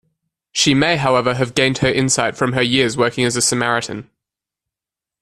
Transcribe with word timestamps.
She 0.51 0.73
may 0.73 0.97
however 0.97 1.35
have 1.35 1.53
gained 1.53 1.77
her 1.77 1.87
insight 1.87 2.35
from 2.35 2.53
her 2.53 2.61
years 2.63 2.97
working 2.97 3.23
as 3.23 3.35
a 3.35 3.39
Samaritan. 3.39 4.09